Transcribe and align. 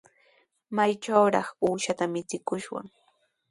¿Maytrawraq 0.75 1.47
uushata 1.67 2.03
michikushwan? 2.13 2.85